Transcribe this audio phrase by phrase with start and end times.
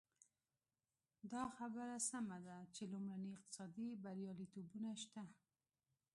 [1.31, 5.23] دا خبره سمه ده چې لومړني اقتصادي بریالیتوبونه شته.